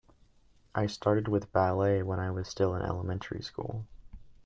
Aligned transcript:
I 0.73 0.87
started 0.87 1.27
with 1.27 1.51
ballet 1.51 2.01
when 2.01 2.19
I 2.19 2.31
was 2.31 2.47
still 2.47 2.73
in 2.73 2.81
elementary 2.81 3.43
school. 3.43 3.85